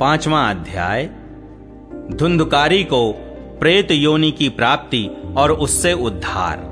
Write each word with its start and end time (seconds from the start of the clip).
पांचवा 0.00 0.50
अध्याय। 0.50 1.10
धुंधकारी 2.12 2.84
को 2.84 3.12
प्रेत 3.60 3.90
योनि 3.90 4.30
की 4.30 4.48
प्राप्ति 4.48 5.10
और 5.36 5.52
उससे 5.52 5.92
उद्धार। 5.92 6.70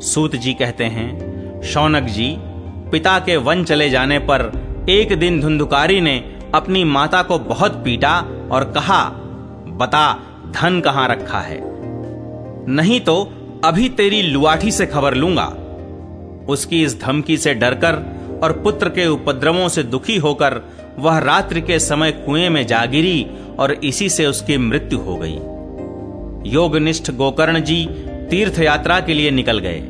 सूत 0.00 0.36
जी 0.36 0.54
कहते 0.54 0.84
हैं, 0.84 1.62
शौनक 1.62 2.02
जी, 2.02 2.36
पिता 2.90 3.18
के 3.18 3.36
वन 3.36 3.64
चले 3.64 3.90
जाने 3.90 4.18
पर 4.18 4.52
एक 4.88 5.18
दिन 5.18 5.40
धुंधुकारी 5.40 6.00
ने 6.00 6.38
अपनी 6.54 6.84
माता 6.84 7.22
को 7.22 7.38
बहुत 7.38 7.84
पीटा 7.84 8.18
और 8.52 8.64
कहा, 8.64 9.04
बता, 9.66 10.14
धन 10.50 10.80
कहाँ 10.80 11.08
रखा 11.08 11.40
है? 11.40 11.60
नहीं 12.68 13.00
तो 13.00 13.32
अभी 13.64 13.88
तेरी 13.88 14.22
लुआठी 14.22 14.70
से 14.70 14.86
खबर 14.86 15.14
लूँगा। 15.14 15.46
उसकी 16.48 16.82
इस 16.82 17.00
धमकी 17.00 17.36
से 17.36 17.54
डरकर 17.54 17.94
और 18.42 18.52
पुत्र 18.52 18.88
के 18.88 19.06
उपद्रवों 19.06 19.68
से 19.68 19.82
दुखी 19.82 20.16
होकर 20.16 20.60
वह 20.98 21.18
रात्रि 21.18 21.60
के 21.60 21.78
समय 21.78 22.12
कुएँ 22.12 22.48
में 22.48 22.66
जा 22.66 22.84
गिरी 22.86 23.26
और 23.58 23.72
इसी 23.72 24.08
से 24.08 24.26
उसकी 24.26 24.58
मृत्यु 24.58 24.98
हो 24.98 25.16
गई। 25.16 25.38
योगनिष्ठ 26.50 27.10
गोकर्ण 27.10 27.60
जी 27.60 27.86
तीर्थ 28.30 28.58
यात्रा 28.58 29.00
के 29.00 29.14
लिए 29.14 29.30
निकल 29.30 29.58
गए। 29.58 29.80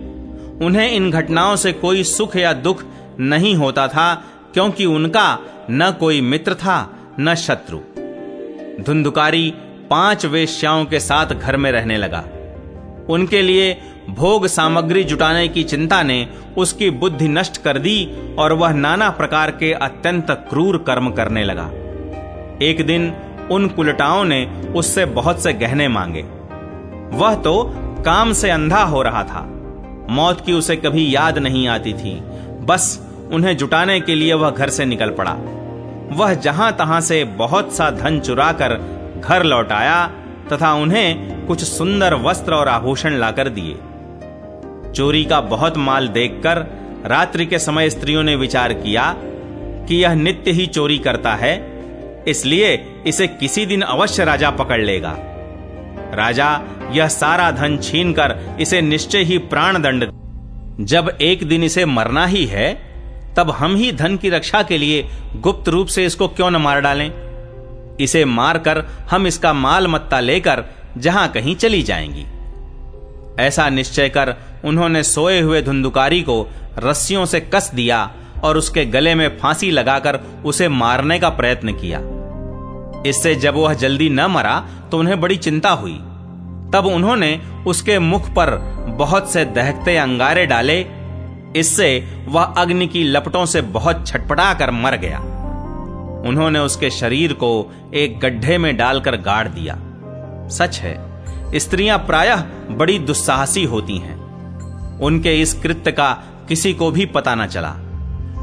उन्हें 0.63 0.91
इन 0.91 1.11
घटनाओं 1.11 1.57
से 1.57 1.73
कोई 1.73 2.05
सुख 2.05 2.37
या 2.37 2.53
दुख 2.53 2.85
नहीं 3.21 3.55
होता 3.55 3.89
था, 3.89 4.15
क्योंकि 4.55 4.85
उनका 4.85 5.39
न 5.71 5.91
कोई 6.01 6.21
मित्र 6.21 6.55
था, 6.55 6.99
न 7.21 7.35
शत्रु। 7.35 7.79
धुंधुकारी 8.83 9.55
पाँच 9.91 10.27
वेश्याओं 10.27 10.85
के 10.85 11.01
साथ 11.01 11.27
घर 11.27 11.57
में 11.57 11.73
रहने 11.73 11.97
लगा। 11.97 12.25
उनके 13.09 13.43
लिए 13.43 13.81
भोग 14.11 14.47
सामग्री 14.47 15.05
जुटाने 15.05 15.49
की 15.49 15.63
चिंता 15.63 16.03
ने 16.03 16.29
उसकी 16.57 16.91
बुद्धि 16.91 17.29
नष्ट 17.29 17.63
कर 17.63 17.79
दी 17.79 18.13
और 18.39 18.53
वह 18.53 18.73
नाना 18.73 19.11
प्रकार 19.11 19.51
के 19.51 19.73
अत्यंत 19.73 20.31
क्रूर 20.31 20.77
कर्म 20.77 21.11
करने 21.11 21.45
लगा। 21.45 21.71
एक 22.63 22.87
दिन 22.87 23.13
उन 23.51 23.69
कुलटाओं 23.69 24.25
ने 24.25 24.47
उससे 24.77 25.05
बहुत 25.05 25.43
से 25.43 25.53
गहने 25.53 25.89
मांगे। 25.89 26.23
वह 27.17 27.35
तो 27.35 27.73
काम 28.05 28.33
से 28.33 28.51
अंधा 28.51 28.83
हो 28.83 29.03
रहा 29.03 29.23
था। 29.23 29.43
मौत 30.11 30.43
की 30.47 30.53
उसे 30.53 30.77
कभी 30.77 31.15
याद 31.15 31.39
नहीं 31.39 31.69
आती 31.69 31.93
थी। 31.93 32.21
बस 32.65 33.09
उन्हें 33.33 33.57
जुटाने 33.57 34.01
के 34.01 34.15
लिए 34.15 34.35
वह 34.35 34.51
घर 34.51 34.69
से 34.69 34.85
निकल 34.85 35.11
पड़ा। 35.11 35.37
वह 36.13 36.35
जहाँ 36.35 36.73
तहां 36.73 37.01
से 37.01 37.25
बहुत 37.25 37.73
सा 37.73 37.91
धन 37.91 38.21
चुरा 38.21 38.53
कर 38.53 38.97
घर 39.25 39.43
लौट 39.43 39.73
आया 39.73 40.07
तथा 40.53 40.75
उन्हें 40.75 41.37
कुछ 41.47 41.65
सुंदर 41.65 42.15
वस्त्र 42.15 42.55
और 42.55 42.69
आभूषण 42.69 43.15
लाकर 43.15 43.49
दिए। 43.49 43.79
चोरी 44.97 45.25
का 45.25 45.41
बहुत 45.41 45.77
माल 45.77 46.09
देखकर 46.09 46.59
रात्रि 47.07 47.47
के 47.47 47.59
समय 47.59 47.91
स्त्रियों 47.91 48.23
ने 48.23 48.37
विचार 48.37 48.73
किया 48.73 49.15
कि 49.89 49.97
यह 49.97 50.15
नित्य 50.15 50.51
ही 50.51 50.67
चोरी 50.67 50.99
करता 50.99 51.35
है, 51.35 51.55
इसलिए 52.29 52.75
इसे 53.07 53.27
किसी 53.27 53.67
दिन 53.67 53.83
अवश्य 53.83 54.25
राजा 54.25 54.51
पकड़ 54.51 54.81
लेगा। 54.81 55.17
राजा 56.15 56.49
यह 56.93 57.09
सारा 57.09 57.51
धन 57.51 57.77
छीनकर 57.79 58.37
इसे 58.61 58.81
निश्चय 58.81 59.23
ही 59.23 59.39
प्राण 59.39 59.83
दंड 59.83 60.11
जब 60.81 61.17
एक 61.21 61.45
दिन 61.49 61.65
इसे 61.65 61.85
मरना 61.85 62.27
ही 62.27 62.45
है, 62.45 62.73
तब 63.37 63.51
हम 63.51 63.77
ही 63.77 63.93
धन 63.93 64.17
की 64.17 64.31
रक्षा 64.31 64.63
के 64.63 64.79
लिए 64.79 65.09
गुप्त 65.37 65.69
रूप 65.69 65.87
से 65.87 66.05
इसको 66.07 66.29
क्यों 66.29 66.51
न 66.51 66.57
मार 66.57 66.81
डालें? 66.81 67.11
इसे 68.01 68.25
मारकर 68.25 68.85
हम 69.11 69.27
इसका 69.27 69.53
माल 69.53 69.87
मत्ता 69.87 70.21
लेकर 70.21 70.65
जहाँ 70.99 71.29
कहीं 71.29 71.55
चली 71.57 71.83
जाएँगी। 71.83 72.25
ऐसा 73.41 73.69
निश्चय 73.69 74.09
कर 74.09 74.35
उन्होंने 74.65 75.03
सोए 75.03 75.41
हुए 75.41 75.63
धुंधुकारी 75.63 76.23
को 76.23 76.49
रस्सियों 76.79 77.25
से 77.25 77.41
कस 77.41 77.71
दिया 77.75 78.11
और 78.45 78.57
उसके 78.57 78.85
गले 78.85 79.15
में 79.15 79.29
फांसी 79.39 79.71
लगाकर 79.71 80.21
उसे 80.45 80.69
मारने 80.69 81.19
का 81.19 81.29
प्रयत्न 81.29 81.73
किया। 81.73 82.01
इससे 83.07 83.35
जब 83.35 83.55
वह 83.55 83.75
जल्दी 83.75 84.09
न 84.09 84.21
मरा 84.21 84.59
तो 84.91 84.99
उन्हें 84.99 85.21
बड़ी 85.21 85.37
चिंता 85.37 85.71
हुई। 85.71 85.95
तब 86.75 86.87
उन्होंने 86.87 87.41
उसके 87.67 87.99
मुख 87.99 88.29
पर 88.31 88.51
बहुत 88.99 89.31
से 89.33 89.45
दहकते 89.45 89.97
अंगारे 89.97 90.47
डाले। 90.47 90.87
इससे 91.57 91.89
वह 92.29 92.43
अग्नि 92.43 92.87
की 92.87 93.05
लपटों 93.05 93.47
से 93.47 93.61
बहुत 93.61 94.07
छटपटा 94.07 94.55
कर 94.55 94.71
मर 94.71 94.97
गया। 94.97 95.19
उन्होंने 96.29 96.59
उसके 96.59 96.91
शरीर 96.91 97.33
को 97.33 97.51
एक 97.95 98.19
गड्ढे 98.21 98.59
में 98.59 98.77
डालकर 98.77 99.17
गाड़ 99.17 99.49
दिया। 99.49 99.75
सच 100.49 100.79
है 100.79 100.95
स्त्रियाँ 101.55 101.99
प्रायः 101.99 102.45
बड़ी 102.71 102.99
दुस्साहसी 102.99 103.65
होती 103.65 103.99
हैं। 103.99 104.17
उनके 104.99 105.41
इस 105.41 105.55
कृत्य 105.55 105.93
का 105.93 106.13
किसी 106.49 106.73
को 106.73 106.91
भी 106.91 107.07
पता 107.07 107.35
न 107.35 107.47
चला। 107.47 107.75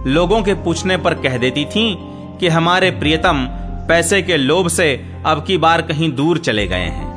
लोगों 0.08 0.42
के 0.42 0.54
पूछने 0.54 0.98
पर 0.98 1.14
कह 1.14 1.38
देती 1.38 1.66
थीं 1.66 1.96
कि 2.38 2.48
हमारे 2.48 2.92
प्रियतम 2.92 3.48
पैसे 3.88 4.22
के 4.22 4.38
लोभ 4.38 4.68
से 4.68 5.16
अब 5.26 5.46
की 5.46 5.58
बार 5.58 5.82
कहीं 5.82 6.16
दूर 6.16 6.38
चले 6.38 6.68
गए 6.68 6.86
हैं। 6.86 7.14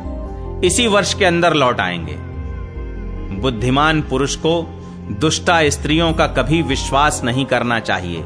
इसी 0.62 0.86
वर्ष 0.86 1.14
के 1.14 1.24
अंदर 1.24 1.54
लौट 1.54 1.80
आएँगे। 1.80 2.16
बुद्धिमान 3.40 4.02
पुरुष 4.02 4.36
को 4.36 4.82
दुष्टा 5.20 5.68
स्त्रियों 5.68 6.12
का 6.12 6.26
कभी 6.26 6.62
विश्वास 6.62 7.20
नहीं 7.24 7.46
करना 7.46 7.80
चाहिए। 7.80 8.24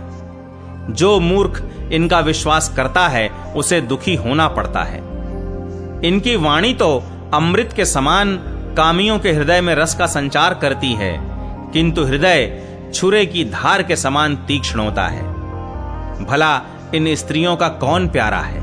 जो 0.91 1.21
मूर्ख 1.21 1.71
इनका 1.92 2.21
विश्वास 2.21 2.72
करता 2.77 3.09
है, 3.09 3.28
उसे 3.56 3.81
दुखी 3.81 4.15
होना 4.15 4.48
पड़ता 4.48 4.82
है। 4.82 4.98
इनकी 6.04 6.37
वाणी 6.37 6.75
तो 6.75 7.03
अमृत 7.34 7.72
के 7.72 7.84
समान 7.84 8.36
कामियों 8.76 9.18
के 9.18 9.32
हृदय 9.32 9.60
में 9.60 9.74
रस 9.74 9.94
का 9.94 10.06
संचार 10.06 10.54
करती 10.54 10.92
है, 10.92 11.12
किंतु 11.72 12.04
हृदय 12.04 12.91
छुरे 12.94 13.24
की 13.26 13.44
धार 13.44 13.82
के 13.82 13.96
समान 13.96 14.36
तीक्ष्ण 14.36 14.80
होता 14.80 15.06
है। 15.06 15.22
भला 16.24 16.60
इन 16.94 17.14
स्त्रियों 17.14 17.56
का 17.56 17.68
कौन 17.68 18.08
प्यारा 18.08 18.38
है? 18.38 18.60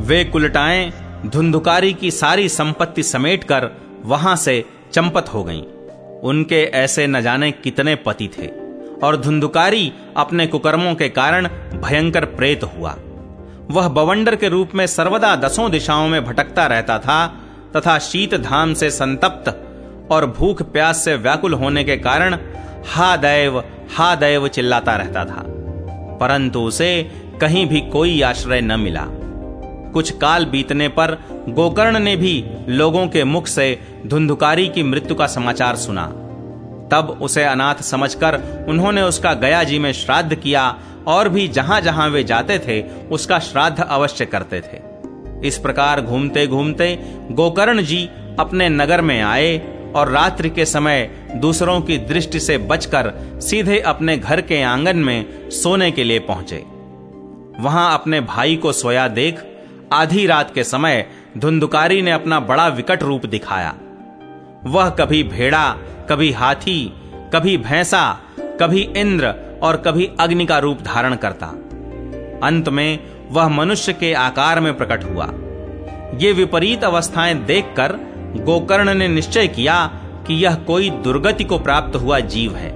वे 0.00 0.24
कुलटाएँ 0.24 0.92
धुंधुकारी 1.26 1.92
की 1.92 2.10
सारी 2.10 2.48
संपत्ति 2.48 3.02
समेटकर 3.02 3.70
वहाँ 4.04 4.36
से 4.36 4.64
चंपत 4.92 5.28
हो 5.34 5.44
गईं। 5.44 5.62
उनके 6.20 6.62
ऐसे 6.64 7.06
न 7.06 7.20
जाने 7.20 7.50
कितने 7.52 7.94
पति 7.96 8.30
थे, 8.38 8.46
और 9.02 9.16
धुंधुकारी 9.16 9.92
अपने 10.16 10.46
कुकर्मों 10.46 10.94
के 10.94 11.08
कारण 11.08 11.48
भयंकर 11.74 12.24
प्रेत 12.24 12.64
हुआ। 12.64 12.96
वह 13.70 13.88
बवंडर 13.88 14.36
के 14.36 14.48
रूप 14.48 14.74
में 14.74 14.86
सर्वदा 14.86 15.34
दसों 15.36 15.70
दिशाओं 15.70 16.08
में 16.08 16.24
भटकता 16.24 16.66
रहता 16.66 16.98
था 16.98 17.42
तथा 17.76 17.98
शीत 17.98 18.34
धाम 18.34 18.74
से 18.74 18.90
संतप्त 18.90 19.62
और 20.12 20.26
भूख 20.26 20.62
प्यास 20.62 21.04
से 21.04 21.16
व्याकुल 21.16 21.54
होने 21.54 21.84
के 21.84 21.96
कारण 21.96 22.38
हा 22.86 23.16
दैव 23.16 23.64
हा 23.96 24.14
दैव 24.14 24.48
चिल्लाता 24.48 24.96
रहता 24.96 25.24
था। 25.24 25.44
परंतु 26.20 26.60
उसे 26.60 27.12
कहीं 27.40 27.66
भी 27.66 27.80
कोई 27.80 28.22
आश्रय 28.22 28.60
न 28.60 28.80
मिला। 28.80 29.06
कुछ 29.92 30.10
काल 30.10 30.44
बीतने 30.44 30.88
पर 30.88 31.18
गोकर्ण 31.48 31.98
ने 31.98 32.16
भी 32.16 32.44
लोगों 32.68 33.08
के 33.08 33.24
मुख 33.24 33.46
से 33.46 33.80
धुंधुकारी 34.06 34.68
की 34.68 34.82
मृत्यु 34.82 35.14
का 35.14 35.26
समाचार 35.26 35.76
सुना। 35.76 36.06
तब 36.92 37.18
उसे 37.22 37.44
अनाथ 37.44 37.74
समझकर 37.74 38.64
उन्होंने 38.68 39.02
उसका 39.02 39.34
गया 39.34 39.64
जी 39.64 39.78
में 39.78 39.92
श्राद्ध 39.92 40.34
किया 40.34 40.78
और 41.06 41.28
भी 41.28 41.48
जहाँ 41.48 41.80
जहाँ 41.80 42.08
वे 42.08 42.24
जाते 42.24 42.58
थे, 42.58 42.82
उसका 43.08 43.38
श्राद्ध 43.38 43.80
अवश्य 43.80 44.26
करते 44.26 44.60
थे। 44.60 44.85
इस 45.46 45.58
प्रकार 45.58 46.00
घूमते 46.00 46.46
घूमते 46.46 46.98
गोकर्ण 47.30 47.82
जी 47.82 48.08
अपने 48.40 48.68
नगर 48.68 49.00
में 49.00 49.20
आए 49.22 49.58
और 49.96 50.08
रात्रि 50.08 50.50
के 50.50 50.64
समय 50.64 51.10
दूसरों 51.36 51.80
की 51.80 51.98
दृष्टि 51.98 52.40
से 52.40 52.58
बचकर 52.58 53.12
सीधे 53.40 53.78
अपने 53.80 54.16
घर 54.16 54.40
के 54.40 54.62
आँगन 54.62 54.96
में 54.96 55.50
सोने 55.50 55.90
के 55.90 56.04
लिए 56.04 56.18
पहुँचे। 56.18 56.64
वहाँ 57.60 57.94
अपने 57.94 58.20
भाई 58.20 58.56
को 58.56 58.72
सोया 58.72 59.08
देख 59.08 59.42
आधी 59.92 60.26
रात 60.26 60.54
के 60.54 60.64
समय 60.64 61.06
धुंधुकारी 61.38 62.02
ने 62.02 62.10
अपना 62.10 62.40
बड़ा 62.40 62.68
विकट 62.68 63.02
रूप 63.02 63.26
दिखाया। 63.26 63.74
वह 64.64 64.88
कभी 64.90 65.22
भेड़ा, 65.22 65.70
कभी 66.10 66.32
हाथी, 66.32 66.92
कभी 67.32 67.56
भैंसा, 67.56 68.20
कभी 68.60 68.80
इंद्र 68.96 69.34
और 69.62 69.76
कभी 69.76 70.10
अग्नि 70.20 70.46
का 70.46 70.58
रूप 70.58 70.82
धारण 70.82 71.14
करता। 71.14 71.46
अंत 72.46 72.68
में 72.68 72.98
वह 73.30 73.48
मनुष्य 73.48 73.92
के 73.92 74.12
आकार 74.14 74.60
में 74.60 74.76
प्रकट 74.76 75.04
हुआ। 75.04 75.32
ये 76.14 76.32
विपरीत 76.32 76.84
अवस्थाएँ 76.84 77.34
देखकर 77.34 77.92
गोकर्ण 78.36 78.94
ने 78.94 79.08
निश्चय 79.08 79.48
किया 79.48 79.86
कि 80.26 80.34
यह 80.34 80.54
कोई 80.54 80.90
दुर्गति 80.90 81.44
को 81.44 81.58
प्राप्त 81.58 81.96
हुआ 81.96 82.18
जीव 82.18 82.56
है। 82.56 82.70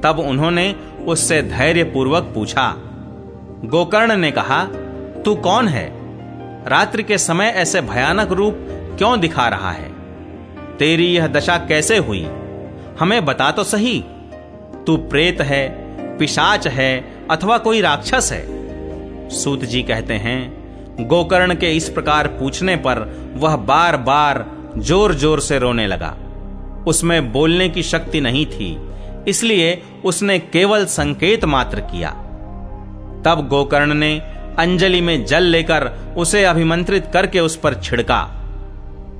तब 0.00 0.18
उन्होंने 0.18 0.76
उससे 1.06 1.42
धैर्य 1.42 1.84
पूर्वक 1.84 2.22
पूछा, 2.22 2.74
गोकर्ण 3.64 4.16
ने 4.16 4.30
कहा, 4.30 4.64
तू 5.24 5.34
कौन 5.34 5.68
है? 5.68 5.92
रात्रि 6.68 7.02
के 7.02 7.18
समय 7.18 7.46
ऐसे 7.46 7.80
भयानक 7.80 8.32
रूप 8.32 8.58
क्यों 8.98 9.20
दिखा 9.20 9.48
रहा 9.48 9.70
है? 9.70 9.92
तेरी 10.78 11.06
यह 11.06 11.26
दशा 11.26 11.56
कैसे 11.58 11.96
हुई? 11.96 12.28
हमें 13.00 13.24
बता 13.24 13.50
तो 13.50 13.64
सही। 13.64 14.04
तू 14.86 14.96
प्रेत 14.96 15.40
है, 15.40 15.68
पिशाच 16.18 16.66
है 16.66 17.18
अथवा 17.30 17.58
कोई 17.58 17.80
राक्षस 17.80 18.30
है? 18.32 18.61
सूत 19.32 19.64
जी 19.64 19.82
कहते 19.82 20.14
हैं, 20.16 21.06
गोकर्ण 21.08 21.54
के 21.54 21.70
इस 21.72 21.88
प्रकार 21.88 22.26
पूछने 22.38 22.76
पर 22.78 22.98
वह 23.36 23.56
बार 23.58 23.96
बार 23.98 24.44
ज़ोर 24.78 25.14
ज़ोर 25.14 25.40
से 25.40 25.58
रोने 25.58 25.86
लगा। 25.86 26.14
उसमें 26.86 27.32
बोलने 27.32 27.68
की 27.68 27.82
शक्ति 27.82 28.20
नहीं 28.20 28.44
थी, 28.48 28.76
इसलिए 29.28 29.82
उसने 30.04 30.38
केवल 30.38 30.84
संकेत 30.86 31.44
मात्र 31.46 31.80
किया। 31.82 32.10
तब 33.24 33.46
गोकर्ण 33.48 33.94
ने 33.94 34.18
अंजलि 34.58 35.00
में 35.00 35.24
जल 35.24 35.42
लेकर 35.44 35.86
उसे 36.16 36.44
अभिमंत्रित 36.44 37.10
करके 37.12 37.40
उस 37.40 37.56
पर 37.56 37.74
छिड़का। 37.74 38.26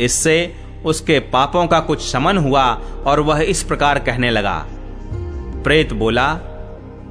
इससे 0.01 0.55
उसके 0.85 1.19
पापों 1.33 1.67
का 1.67 1.81
कुछ 1.81 2.01
शमन 2.03 2.39
हुआ 2.39 2.65
और 3.07 3.21
वह 3.21 3.41
इस 3.43 3.63
प्रकार 3.63 3.99
कहने 4.01 4.31
लगा, 4.31 4.59
प्रेत 5.65 5.93
बोला, 5.95 6.33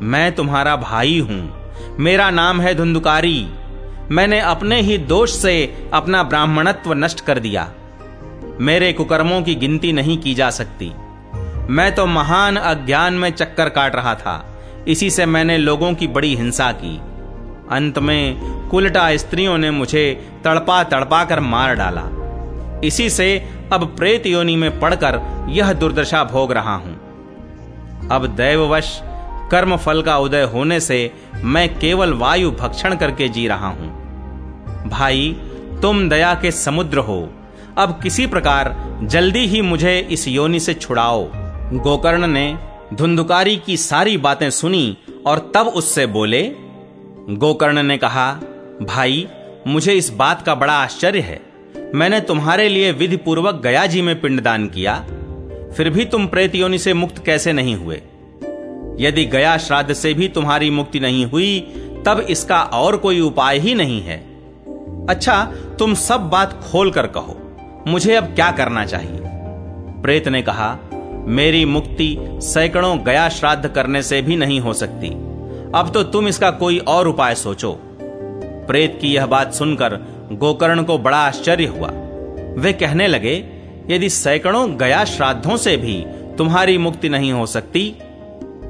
मैं 0.04 0.32
तुम्हारा 0.36 0.76
भाई 0.78 1.20
हूँ। 1.22 1.61
मेरा 2.00 2.30
नाम 2.30 2.62
है 2.62 2.76
धुंधुकारी। 2.76 3.48
मैंने 4.12 4.40
अपने 4.40 4.82
ही 4.82 4.98
दोष 4.98 5.32
से 5.32 5.90
अपना 5.94 6.24
ब्राह्मणत्व 6.24 6.94
नष्ट 6.94 7.22
कर 7.22 7.40
दिया। 7.40 7.72
मेरे 8.60 8.94
कुकर्मों 8.94 9.42
की 9.42 9.56
गिनती 9.56 9.94
नहीं 9.94 10.18
की 10.18 10.34
जा 10.34 10.50
सकती। 10.50 10.92
मैं 11.74 11.96
तो 11.96 12.06
महान 12.06 12.56
अज्ञान 12.56 13.14
में 13.14 13.30
चक्कर 13.30 13.70
काट 13.70 13.96
रहा 13.96 14.16
था। 14.16 14.58
इसी 14.88 15.10
से 15.10 15.26
मैंने 15.26 15.58
लोगों 15.58 15.94
की 15.94 16.08
बड़ी 16.08 16.36
हिंसा 16.36 16.72
की। 16.72 16.98
अंत 17.72 18.00
में 18.00 18.36
कुलटा 18.70 19.16
स्त्रियों 19.18 19.58
ने 19.58 19.72
मुझे 19.72 20.32
तड़पा 20.44 20.84
तड़पा 20.84 21.24
कर 21.26 21.40
मार 21.40 21.76
डाला। 21.76 22.04
इसी 22.84 23.10
से 23.10 23.50
अब 23.74 23.86
प्रेत 23.98 24.26
योनि 24.26 24.56
में 24.56 24.80
पड़कर 24.80 25.20
यह 25.50 25.74
दुर्दशा 25.74 26.24
भोग 26.24 26.52
रहा 26.52 26.76
हूँ। 26.76 26.94
अब 28.12 28.26
दैववश 28.28 29.02
कर्म 29.52 29.78
फल 29.78 30.02
का 30.02 30.18
उदय 30.18 30.42
होने 30.42 30.80
से 30.80 31.12
मैं 31.44 31.80
केवल 31.80 32.14
वायु 32.14 32.52
भक्षण 32.52 32.96
करके 32.96 33.30
जी 33.30 33.48
रहा 33.48 33.68
हूँ। 33.68 34.02
भाई, 34.90 35.38
तुम 35.82 36.10
दया 36.10 36.34
के 36.36 36.52
समुद्र 36.52 36.98
हो। 36.98 37.30
अब 37.78 38.00
किसी 38.04 38.28
प्रकार 38.28 38.76
जल्दी 39.04 39.40
ही 39.40 39.62
मुझे 39.62 40.08
इस 40.12 40.28
योनि 40.28 40.60
से 40.60 40.74
छुड़ाओ। 40.74 41.32
गोकर्ण 41.74 42.28
ने 42.28 42.58
धुंधुकारी 42.94 43.58
की 43.58 43.78
सारी 43.78 44.18
बातें 44.18 44.50
सुनी 44.50 44.98
और 45.26 45.52
तब 45.56 45.68
उससे 45.68 46.06
बोले, 46.06 46.52
गोकर्ण 47.30 47.84
ने 47.84 47.98
कहा, 47.98 48.34
भाई, 48.82 49.28
मुझे 49.68 49.94
इस 49.94 50.10
बात 50.10 50.42
का 50.42 50.56
बड़ा 50.56 50.74
आश्चर्य 50.74 51.20
है। 51.20 51.42
मैंने 51.96 52.20
तुम्हारे 52.20 52.70
लिए 52.70 52.92
विधि 52.92 53.18
पूर्वक 53.18 53.56
गया 53.56 53.86
जी 53.86 54.02
में 54.02 54.22
पिंडदान 54.22 54.68
किया। 54.68 55.06
फिर 55.78 55.90
भी 55.90 56.06
तुम 56.06 56.28
प्रेत 56.28 56.56
योनि 56.56 56.78
से 56.78 56.94
मुक्त 56.94 57.26
कैसे 57.26 57.54
नहीं 57.54 57.76
हुए? 57.76 58.02
यदि 59.00 59.26
गया 59.26 59.58
श्राद्ध 59.58 59.94
से 59.94 60.14
भी 60.14 60.28
तुम्हारी 60.28 60.70
मुक्ति 60.70 61.00
नहीं 61.00 61.26
हुई, 61.26 61.60
तब 62.06 62.26
इसका 62.30 62.62
और 62.64 62.98
कोई 62.98 63.20
उपाय 63.20 63.60
ही 63.60 63.74
नहीं 63.74 64.02
है। 64.02 64.18
अच्छा 65.10 65.44
तुम 65.80 65.94
सब 65.94 66.30
बात 66.30 66.60
खोल 66.64 66.92
कर 66.92 67.08
कहो, 67.08 67.38
मुझे 67.88 68.16
अब 68.16 68.24
क्या 68.26 68.52
करना 68.52 68.86
चाहिए? 68.86 69.20
प्रेत 70.02 70.28
ने 70.28 70.42
कहा, 70.42 70.78
मेरी 71.28 71.64
मुक्ति 71.66 72.18
सैकड़ों 72.44 72.98
गया 73.00 73.28
श्राद्ध 73.30 73.68
करने 73.68 74.02
से 74.04 74.22
भी 74.22 74.36
नहीं 74.36 74.60
हो 74.60 74.74
सकती। 74.74 75.10
अब 75.76 75.92
तो 75.94 76.04
तुम 76.04 76.28
इसका 76.28 76.52
कोई 76.52 76.78
और 76.80 77.08
उपाय 77.08 77.36
सोचो। 77.36 77.72
प्रेत 78.68 78.98
की 79.02 79.14
यह 79.14 79.26
बात 79.26 79.54
सुनकर 79.54 79.96
गोकर्ण 80.32 80.84
को 80.84 80.98
बड़ा 80.98 81.18
आश्चर्य 81.18 81.66
हुआ। 81.66 81.90
वे 82.58 82.74
कहने 82.74 83.08
लगे, 83.08 83.36
यदि 83.90 84.10
सैकड़ों 84.10 84.70
गया 84.78 85.04
श्राद्धों 85.06 85.58
से 85.58 85.76
भी 85.78 86.04
तुम्हारी 86.38 86.78
मुक्ति 86.78 87.10
नहीं 87.10 87.32
हो 87.32 87.46
सकती 87.46 87.84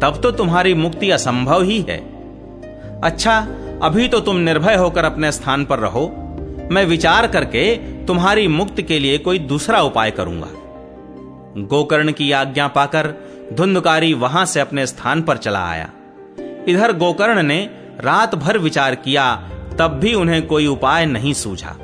तब 0.01 0.19
तो 0.23 0.31
तुम्हारी 0.31 0.73
मुक्ति 0.73 1.09
असंभव 1.11 1.61
ही 1.61 1.81
है। 1.81 1.97
अच्छा 3.01 3.37
अभी 3.83 4.07
तो 4.07 4.19
तुम 4.19 4.37
निर्भय 4.37 4.75
होकर 4.75 5.05
अपने 5.05 5.31
स्थान 5.31 5.65
पर 5.65 5.79
रहो। 5.79 6.07
मैं 6.71 6.85
विचार 6.85 7.27
करके 7.27 7.75
तुम्हारी 8.05 8.47
मुक्ति 8.47 8.83
के 8.83 8.99
लिए 8.99 9.17
कोई 9.17 9.39
दूसरा 9.39 9.81
उपाय 9.81 10.11
करूँगा। 10.11 10.47
गोकर्ण 11.57 12.11
की 12.11 12.31
आज्ञा 12.31 12.67
पाकर 12.67 13.13
धुंधकारी 13.53 14.13
वहाँ 14.13 14.45
से 14.45 14.59
अपने 14.59 14.85
स्थान 14.87 15.21
पर 15.21 15.37
चला 15.37 15.65
आया। 15.69 15.89
इधर 16.67 16.97
गोकर्ण 16.97 17.43
ने 17.43 17.69
रात 17.99 18.35
भर 18.35 18.57
विचार 18.57 18.95
किया, 18.95 19.35
तब 19.79 19.99
भी 20.01 20.13
उन्हें 20.13 20.47
कोई 20.47 20.67
उपाय 20.67 21.05
नहीं 21.05 21.33
सूझा। 21.33 21.75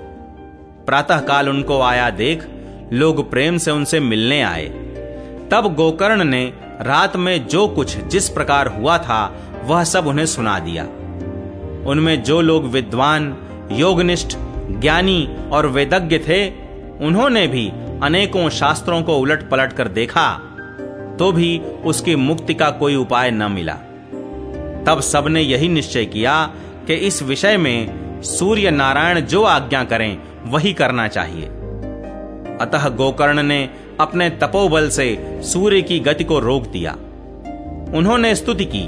प्रातःकाल 0.86 1.50
उनको 1.50 1.82
आया 1.82 2.10
देख, 2.10 2.48
लोग 2.94 3.30
प्रेम 3.30 3.58
से 3.58 3.72
उनसे 3.72 4.00
मिलने 4.00 4.42
आए। 4.42 4.66
तब 5.52 5.74
गोकर्ण 5.76 6.24
ने 6.24 6.54
रात 6.82 7.16
में 7.16 7.48
जो 7.48 7.68
कुछ 7.68 7.98
जिस 7.98 8.30
प्रकार 8.30 8.68
हुआ 8.68 8.98
था, 8.98 9.34
वह 9.64 9.84
सब 9.84 10.08
उन्हें 10.08 10.26
सुना 10.26 10.60
दिया। 10.60 10.84
उनमें 11.90 12.24
जो 12.24 12.42
लोग 12.42 12.66
विद्वान, 12.66 13.36
योगनिष्ठ, 13.72 14.38
ज्ञानी 14.80 15.38
और 15.52 15.68
वेदज्ञ 15.68 16.18
थे, 16.18 16.48
उन्होंने 17.06 17.48
भी 17.48 17.68
अनेकों 18.04 18.50
शास्त्रों 18.50 19.02
को 19.04 19.18
उलट 19.18 19.50
पलट 19.50 19.74
कर 19.74 19.88
देखा 19.88 20.30
तो 21.20 21.32
भी 21.32 21.60
उसकी 21.60 22.16
मुक्ति 22.16 22.54
का 22.54 22.70
कोई 22.72 22.96
उपाय 22.96 23.32
न 23.32 23.52
मिला। 23.52 23.74
तब 24.88 25.00
सबने 25.02 25.42
यही 25.42 25.70
निश्चय 25.70 26.06
किया 26.06 26.52
कि 26.88 26.94
इस 26.94 27.22
विषय 27.24 27.58
में 27.58 28.22
सूर्य 28.22 28.72
नारायण 28.72 29.20
जो 29.20 29.44
आज्ञा 29.44 29.84
करें, 29.84 30.18
वही 30.46 30.74
करना 30.74 31.08
चाहिए। 31.08 31.46
अतः 32.62 32.90
गोकर्ण 32.90 33.44
ने 33.44 33.70
अपने 34.00 34.30
तपोबल 34.30 34.90
से 34.90 35.40
सूर्य 35.44 35.82
की 35.82 36.00
गति 36.00 36.24
को 36.24 36.40
रोक 36.40 36.64
दिया। 36.68 36.92
उन्होंने 37.98 38.36
स्तुति 38.36 38.66
की, 38.66 38.84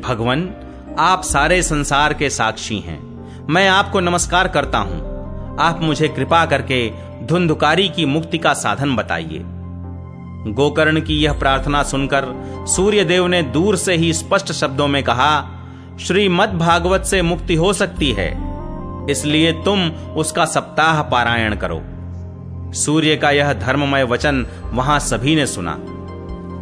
भगवान, 0.00 0.54
आप 0.98 1.22
सारे 1.22 1.62
संसार 1.62 2.14
के 2.14 2.30
साक्षी 2.30 2.78
हैं। 2.78 3.06
मैं 3.50 3.68
आपको 3.68 4.00
नमस्कार 4.00 4.48
करता 4.48 4.78
हूँ। 4.78 5.16
आप 5.60 5.80
मुझे 5.82 6.08
कृपा 6.08 6.46
करके 6.46 6.92
धुंधुकारी 7.22 7.88
की 7.88 8.04
मुक्ति 8.04 8.38
का 8.38 8.54
साधन 8.54 8.96
बताइए। 8.96 9.42
गोकर्ण 10.46 11.00
की 11.00 11.14
यह 11.14 11.32
प्रार्थना 11.32 11.82
सुनकर 11.82 12.24
सूर्य 12.68 13.04
देव 13.04 13.26
ने 13.26 13.42
दूर 13.42 13.76
से 13.76 13.94
ही 13.94 14.12
स्पष्ट 14.12 14.52
शब्दों 14.52 14.88
में 14.88 15.02
कहा 15.02 15.50
श्रीमद 16.00 16.48
भागवत 16.48 17.04
से 17.04 17.22
मुक्ति 17.22 17.54
हो 17.54 17.72
सकती 17.72 18.12
है। 18.12 18.56
इसलिए 19.10 19.52
तुम 19.52 19.90
उसका 19.90 20.44
सप्ताह 20.44 21.02
पारायण 21.02 21.56
करो। 21.56 21.82
सूर्य 22.72 23.16
का 23.16 23.30
यह 23.30 23.52
धर्ममय 23.52 24.04
वचन 24.04 24.46
वहाँ 24.72 24.98
सभी 24.98 25.36
ने 25.36 25.46
सुना। 25.46 25.74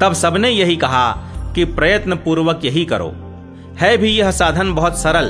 तब 0.01 0.13
सबने 0.13 0.51
यही 0.51 0.77
कहा 0.77 1.13
कि 1.55 1.65
प्रयत्न 1.65 2.15
पूर्वक 2.15 2.61
यही 2.65 2.85
करो। 2.85 3.15
है 3.79 3.97
भी 3.97 4.09
यह 4.09 4.31
साधन 4.31 4.75
बहुत 4.75 4.99
सरल। 4.99 5.27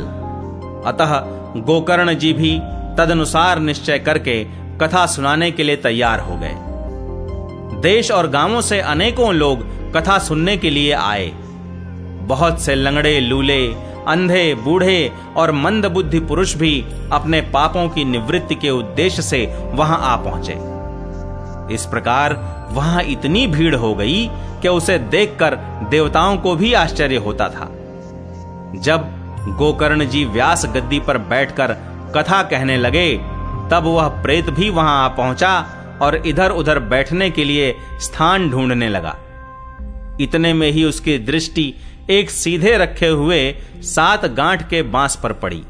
अतः 0.87 1.21
गोकर्ण 1.57 2.15
जी 2.15 2.33
भी 2.33 2.61
तदनुसार 2.99 3.59
निश्चय 3.59 3.99
करके 3.99 4.45
कथा 4.81 5.07
सुनाने 5.07 5.51
के 5.51 5.63
लिए 5.63 5.77
तैयार 5.77 6.21
हो 6.21 6.37
गए। 6.37 6.55
देश 7.81 8.11
और 8.11 8.29
गाँवों 8.29 8.61
से 8.61 8.81
अनेकों 8.81 9.35
लोग 9.35 9.59
कथा 9.97 10.19
सुनने 10.19 10.57
के 10.57 10.71
लिए 10.71 10.93
आए। 10.93 11.33
बहुत 12.27 12.61
से 12.61 12.75
लंगड़े, 12.75 13.19
लूले, 13.21 13.67
अंधे, 14.09 14.55
बूढ़े 14.55 15.13
और 15.37 15.53
मंद 15.53 15.87
बुद्धि 15.87 16.21
पुरुष 16.21 16.55
भी 16.55 16.85
अपने 17.13 17.41
पापों 17.41 17.89
की 17.89 18.05
निवृत्ति 18.05 18.55
के 18.55 18.71
उद्देश्य 18.71 19.23
से 19.23 19.45
वहाँ 19.75 19.99
आ 20.03 20.17
पहुँचे। 20.17 20.57
इस 21.75 21.87
प्रकार 21.87 22.35
वहाँ 22.71 23.03
इतनी 23.03 23.47
भीड़ 23.47 23.75
हो 23.75 23.95
गई 23.95 24.29
कि 24.63 24.69
उसे 24.69 24.99
देखकर 24.99 25.55
देवताओं 25.91 26.37
को 26.37 26.55
भी 26.57 26.73
आश्चर्य 26.73 27.17
होता 27.17 27.49
था। 27.49 27.71
जब 28.75 29.11
गोकर्ण 29.59 30.07
जी 30.07 30.25
व्यास 30.25 30.67
गद्दी 30.67 31.01
पर 31.01 31.19
बैठकर 31.19 31.73
कथा 32.17 32.43
कहने 32.43 32.77
लगे, 32.77 33.17
तब 33.71 33.83
वह 33.85 34.09
प्रेत 34.23 34.51
भी 34.51 34.71
वहाँ 34.71 35.05
आ 35.05 35.09
पहुँचा 35.09 35.59
और 36.03 36.17
इधर 36.27 36.51
उधर 36.51 36.79
बैठने 36.79 37.31
के 37.31 37.45
लिए 37.45 37.75
स्थान 38.01 38.51
ढूँढने 38.51 38.89
लगा। 38.89 39.17
इतने 40.21 40.53
में 40.53 40.71
ही 40.71 40.85
उसकी 40.85 41.19
दृष्टि 41.19 41.75
एक 42.11 42.31
सीधे 42.31 42.77
रखे 42.77 43.09
हुए 43.09 43.55
सात 43.83 44.25
गांठ 44.27 44.69
के 44.69 44.83
बाँस 44.83 45.17
पर 45.17 45.33
पड़ी। 45.33 45.63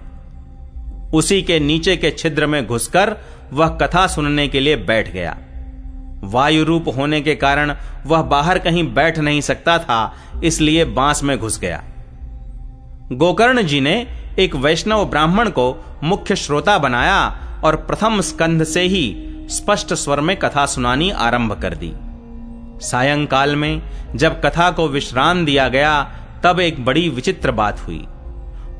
उसी 1.14 1.42
के 1.42 1.58
नीचे 1.60 1.96
के 1.96 2.10
छिद्र 2.10 2.46
में 2.46 2.66
घुसकर 2.66 3.16
वह 3.52 3.68
कथा 3.68 4.06
सुनने 4.06 4.48
के 4.48 4.60
लिए 4.60 4.76
बैठ 4.76 5.12
गया। 5.12 5.36
वायु 6.24 6.64
रूप 6.64 6.84
होने 6.96 7.20
के 7.20 7.34
कारण 7.34 7.74
वह 8.06 8.22
बाहर 8.22 8.58
कहीं 8.58 8.94
बैठ 8.94 9.18
नहीं 9.18 9.40
सकता 9.40 9.78
था, 9.78 10.14
इसलिए 10.44 10.84
बाँस 10.84 11.22
में 11.22 11.38
घुस 11.38 11.58
गया। 11.60 11.82
गोकर्ण 13.12 13.62
जी 13.62 13.80
ने 13.80 13.94
एक 14.38 14.54
वैष्णव 14.56 15.04
ब्राह्मण 15.04 15.48
को 15.48 15.84
मुख्य 16.02 16.36
श्रोता 16.36 16.78
बनाया 16.78 17.20
और 17.64 17.76
प्रथम 17.76 18.20
स्कंध 18.20 18.64
से 18.64 18.82
ही 18.82 19.04
स्पष्ट 19.50 19.94
स्वर 19.94 20.20
में 20.20 20.36
कथा 20.36 20.66
सुनानी 20.66 21.10
आरंभ 21.10 21.60
कर 21.62 21.74
दी। 21.74 21.92
सायंकाल 22.80 23.56
में 23.56 23.82
जब 24.14 24.40
कथा 24.42 24.70
को 24.70 24.88
विश्राम 24.88 25.44
दिया 25.44 25.68
गया 25.68 25.94
तब 26.44 26.60
एक 26.60 26.84
बड़ी 26.84 27.08
विचित्र 27.08 27.50
बात 27.50 27.80
हुई। 27.80 28.06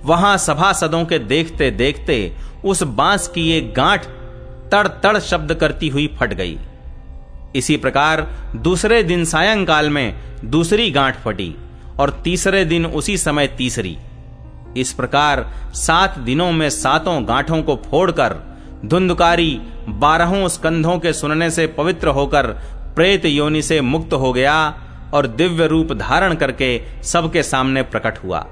वहाँ 0.04 0.37
सभासदों 0.38 1.04
के 1.04 1.18
देखते 1.18 1.71
देखते 1.71 2.37
उस 2.64 2.83
बाँस 2.83 3.28
की 3.28 3.50
एक 3.50 3.75
गांठ 3.75 4.06
तड़ 4.73 4.88
तड़ 4.88 5.18
शब्द 5.18 5.54
करती 5.54 5.88
हुई 5.88 6.06
फट 6.21 6.33
गई। 6.33 6.59
इसी 7.56 7.76
प्रकार 7.76 8.21
दूसरे 8.56 9.02
दिन 9.02 9.25
सायंकाल 9.25 9.90
में 9.90 10.14
दूसरी 10.44 10.90
गांठ 10.90 11.16
फटी 11.16 11.54
और 12.00 12.11
तीसरे 12.25 12.64
दिन 12.64 12.87
उसी 12.87 13.16
समय 13.18 13.47
तीसरी। 13.47 13.97
इस 14.76 14.92
प्रकार 14.92 15.44
सात 15.75 16.18
दिनों 16.18 16.52
में 16.52 16.71
सातों 16.71 17.28
गांठों 17.28 17.62
को 17.62 17.76
फोड़कर 17.90 18.37
धुंधकारी 18.85 19.61
बारहों 19.88 20.49
स्कंधों 20.49 20.99
के 20.99 21.12
सुनने 21.12 21.50
से 21.50 21.66
पवित्र 21.66 22.09
होकर 22.09 22.47
प्रेत 22.97 23.25
योनि 23.26 23.62
से 23.62 23.80
मुक्त 23.80 24.12
हो 24.12 24.33
गया 24.33 24.56
और 25.12 25.26
दिव्य 25.26 25.66
रूप 25.66 25.92
धारण 25.92 26.34
करके 26.34 26.82
सबके 27.02 27.42
सामने 27.42 27.82
प्रकट 27.82 28.18
हुआ। 28.18 28.46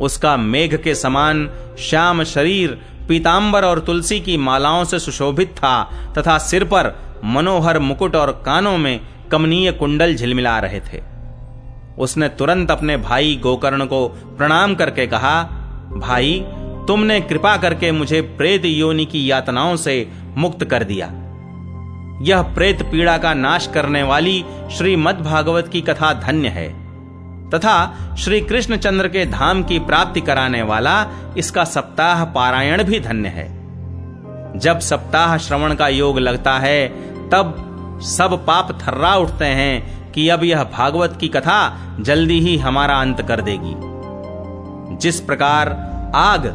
उसका 0.00 0.36
मेघ 0.36 0.76
के 0.76 0.94
समान 0.94 1.50
श्याम 1.78 2.22
शरीर 2.22 2.80
पीतांबर 3.08 3.64
और 3.64 3.80
तुलसी 3.80 4.20
की 4.20 4.36
मालाओं 4.36 4.84
से 4.84 4.98
सुशोभित 4.98 5.50
था 5.50 5.84
तथा 6.18 6.38
सिर 6.38 6.64
पर 6.64 6.94
मनोहर 7.24 7.78
मुकुट 7.78 8.16
और 8.16 8.42
कानों 8.46 8.78
में 8.78 9.00
कमनीय 9.32 9.72
कुंडल 9.72 10.14
झिलमिला 10.14 10.58
रहे 10.58 10.80
थे। 10.80 11.02
उसने 11.98 12.28
तुरंत 12.28 12.70
अपने 12.70 12.96
भाई 12.96 13.40
गोकर्ण 13.42 13.84
को 13.84 14.08
प्रणाम 14.08 14.74
करके 14.74 15.06
कहा, 15.06 15.42
भाई, 15.96 16.44
तुमने 16.88 17.20
कृपा 17.20 17.56
करके 17.56 17.92
मुझे 17.92 18.20
प्रेत 18.20 18.64
योनि 18.64 19.04
की 19.04 19.30
यातनाओं 19.30 19.76
से 19.76 20.08
मुक्त 20.36 20.64
कर 20.64 20.84
दिया। 20.84 21.21
यह 22.22 22.42
प्रेत 22.42 22.82
पीड़ा 22.82 23.18
का 23.18 23.34
नाश 23.34 23.70
करने 23.74 24.02
वाली 24.02 24.44
श्रीमद 24.76 25.14
भागवत 25.14 25.68
की 25.68 25.80
कथा 25.80 26.12
धन्य 26.12 26.48
है। 26.48 26.82
तथा 27.50 27.94
श्री 28.18 28.40
कृष्णचंद्र 28.40 29.08
के 29.08 29.26
धाम 29.26 29.62
की 29.62 29.78
प्राप्ति 29.78 30.20
कराने 30.20 30.62
वाला 30.62 31.06
इसका 31.38 31.64
सप्ताह 31.64 32.24
पारायण 32.24 32.82
भी 32.82 33.00
धन्य 33.00 33.28
है। 33.28 33.62
जब 34.58 34.78
सप्ताह 34.78 35.36
श्रवण 35.36 35.74
का 35.74 35.88
योग 35.88 36.18
लगता 36.18 36.58
है, 36.58 36.88
तब 37.30 37.68
सब 38.04 38.46
पाप 38.46 38.72
थर्रा 38.72 39.16
उठते 39.16 39.44
हैं 39.44 40.02
कि 40.12 40.28
अब 40.28 40.44
यह 40.44 40.64
भागवत 40.64 41.18
की 41.20 41.28
कथा 41.28 41.78
जल्दी 42.00 42.40
ही 42.40 42.56
हमारा 42.56 42.96
अंत 42.96 43.22
कर 43.22 43.40
देगी। 43.40 43.74
जिस 44.96 45.20
प्रकार 45.20 45.68
आग, 46.14 46.46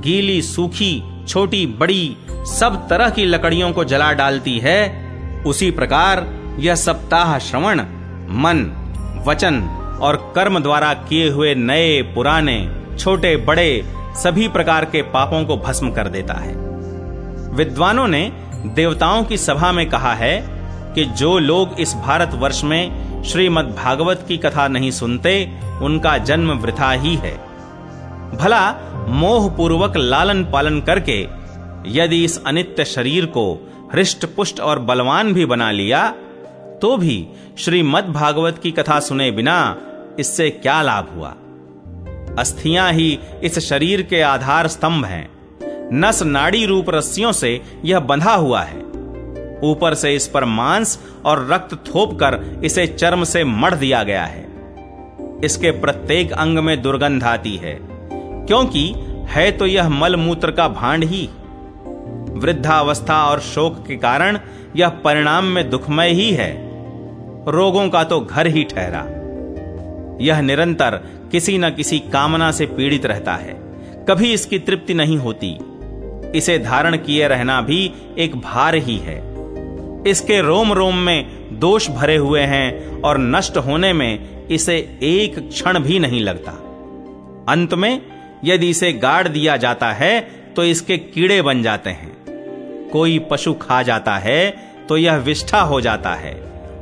गीली, 0.00 0.42
सूखी, 0.42 1.24
छोटी, 1.28 1.66
बड़ी 1.66 2.16
सब 2.30 2.88
तरह 2.88 3.10
की 3.10 3.24
लकड़ियों 3.24 3.72
को 3.72 3.84
जला 3.84 4.12
डालती 4.12 4.58
है 4.58 5.05
उसी 5.46 5.70
प्रकार 5.70 6.26
यह 6.58 6.74
सप्ताह 6.74 7.38
श्रवण, 7.38 7.80
मन, 8.30 8.72
वचन 9.26 9.62
और 10.02 10.32
कर्म 10.34 10.58
द्वारा 10.58 10.94
किए 10.94 11.28
हुए 11.30 11.54
नए, 11.54 12.02
पुराने, 12.02 12.68
छोटे, 12.98 13.36
बड़े 13.36 13.84
सभी 14.16 14.48
प्रकार 14.48 14.84
के 14.84 15.02
पापों 15.02 15.44
को 15.44 15.56
भस्म 15.56 15.90
कर 15.90 16.08
देता 16.08 16.34
है। 16.34 16.54
विद्वानों 17.54 18.08
ने 18.08 18.32
देवताओं 18.66 19.24
की 19.24 19.36
सभा 19.36 19.72
में 19.72 19.90
कहा 19.90 20.14
है 20.14 20.46
कि 20.94 21.04
जो 21.04 21.38
लोग 21.38 21.80
इस 21.80 21.94
भारत 21.94 22.30
वर्ष 22.34 22.64
में 22.64 23.06
श्रीमद् 23.22 23.76
भागवत 23.76 24.24
की 24.28 24.36
कथा 24.36 24.68
नहीं 24.68 24.90
सुनते, 24.90 25.58
उनका 25.82 26.18
जन्म 26.18 26.52
वृथा 26.52 26.92
ही 26.92 27.14
है। 27.16 27.34
भला 28.36 28.72
मोह 29.08 29.50
पूर्वक 29.50 29.92
लालन 29.96 30.44
पालन 30.44 30.80
करके 30.80 31.26
यदि 31.86 32.24
इस 32.24 32.44
अनित्य 32.46 32.84
शरीर 32.84 33.26
को 33.26 33.72
हृष्ट 33.92 34.24
पुष्ट 34.26 34.60
और 34.60 34.78
बलवान 34.78 35.32
भी 35.32 35.44
बना 35.46 35.70
लिया 35.70 36.08
तो 36.82 36.96
भी 36.96 37.26
श्रीमद् 37.58 38.12
भागवत 38.12 38.58
की 38.58 38.70
कथा 38.70 38.98
सुने 39.00 39.30
बिना 39.30 39.56
इससे 40.20 40.48
क्या 40.50 40.80
लाभ 40.82 41.08
हुआ? 41.14 41.34
अस्थियाँ 42.38 42.90
ही 42.92 43.18
इस 43.44 43.58
शरीर 43.58 44.02
के 44.02 44.20
आधार 44.22 44.68
स्तंभ 44.68 45.04
हैं। 45.04 45.28
नस 45.92 46.22
नाड़ी 46.22 46.64
रूप 46.66 46.90
रस्सियों 46.90 47.32
से 47.32 47.60
यह 47.84 48.00
बंधा 48.00 48.34
हुआ 48.34 48.62
है। 48.62 48.80
ऊपर 49.62 49.94
से 49.94 50.14
इस 50.14 50.26
पर 50.28 50.44
मांस 50.44 50.98
और 51.24 51.46
रक्त 51.50 51.74
थोप 51.86 52.14
कर 52.14 52.60
इसे 52.64 52.86
चर्म 52.86 53.24
से 53.24 53.44
मढ़ 53.44 53.74
दिया 53.74 54.02
गया 54.02 54.24
है। 54.24 54.44
इसके 55.44 55.70
प्रत्येक 55.70 56.32
अंग 56.32 56.58
में 56.58 56.80
दुर्गंध 56.82 57.24
आती 57.24 57.56
है, 57.56 57.78
क्योंकि 58.46 58.88
है 59.28 59.50
तो 59.52 59.66
यह 59.66 59.88
मल 59.88 60.16
मूत्र 60.16 60.50
का 60.50 60.68
भांड 60.70 61.04
ही। 61.04 61.28
वृद्धावस्था 62.36 63.22
और 63.26 63.40
शोक 63.40 63.84
के 63.86 63.96
कारण 63.96 64.38
यह 64.76 64.88
परिणाम 64.88 65.44
में 65.44 65.68
दुखमय 65.70 66.08
ही 66.08 66.30
है। 66.30 66.50
रोगों 67.48 67.88
का 67.88 68.04
तो 68.04 68.20
घर 68.20 68.46
ही 68.46 68.64
ठहरा। 68.64 69.04
यह 70.20 70.40
निरंतर 70.40 70.96
किसी 71.32 71.58
न 71.58 71.70
किसी 71.70 71.98
कामना 71.98 72.50
से 72.50 72.66
पीड़ित 72.66 73.06
रहता 73.06 73.34
है। 73.34 73.54
कभी 74.08 74.32
इसकी 74.32 74.58
तृप्ति 74.58 74.94
नहीं 74.94 75.16
होती। 75.18 75.56
इसे 76.38 76.58
धारण 76.58 76.96
किए 76.96 77.28
रहना 77.28 77.60
भी 77.60 77.92
एक 78.18 78.36
भार 78.36 78.74
ही 78.74 78.96
है। 78.96 79.16
इसके 80.06 80.40
रोम 80.40 80.72
रोम 80.72 80.96
में 80.96 81.58
दोष 81.58 81.88
भरे 81.90 82.16
हुए 82.16 82.40
हैं 82.40 83.00
और 83.02 83.18
नष्ट 83.18 83.56
होने 83.56 83.92
में 83.92 84.46
इसे 84.46 84.76
एक 85.02 85.38
क्षण 85.48 85.78
भी 85.78 85.98
नहीं 85.98 86.20
लगता। 86.20 86.52
अंत 87.48 87.74
में 87.74 88.02
यदि 88.44 88.70
इसे 88.70 88.92
गाड़ 88.92 89.28
दिया 89.28 89.56
जाता 89.56 89.92
है 89.92 90.20
तो 90.56 90.64
इसके 90.64 90.98
कीड़े 90.98 91.42
बन 91.42 91.62
जाते 91.62 91.90
हैं। 91.90 92.25
कोई 92.92 93.18
पशु 93.30 93.52
खा 93.54 93.82
जाता 93.82 94.16
है 94.16 94.50
तो 94.88 94.96
यह 94.96 95.16
विष्ठा 95.16 95.60
हो 95.60 95.80
जाता 95.80 96.14
है। 96.14 96.34